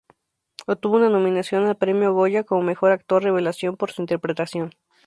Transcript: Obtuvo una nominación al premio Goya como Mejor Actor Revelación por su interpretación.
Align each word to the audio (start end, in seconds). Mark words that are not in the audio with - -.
Obtuvo 0.65 0.95
una 0.95 1.11
nominación 1.11 1.63
al 1.67 1.77
premio 1.77 2.11
Goya 2.11 2.43
como 2.43 2.63
Mejor 2.63 2.91
Actor 2.91 3.21
Revelación 3.21 3.77
por 3.77 3.91
su 3.91 4.01
interpretación. 4.01 4.71